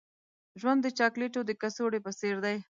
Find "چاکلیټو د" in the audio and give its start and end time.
0.97-1.51